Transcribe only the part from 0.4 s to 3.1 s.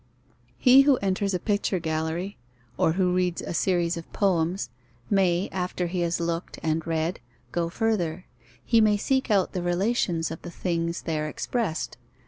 He who enters a picture gallery, or